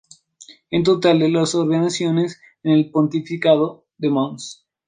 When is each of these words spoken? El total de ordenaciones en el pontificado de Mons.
El 0.71 0.81
total 0.81 1.19
de 1.19 1.25
ordenaciones 1.31 2.41
en 2.63 2.71
el 2.73 2.89
pontificado 2.89 3.85
de 3.99 4.09
Mons. 4.09 4.65